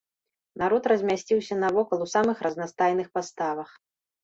[0.61, 3.79] Народ размясціўся навокал у самых разнастайных паставах.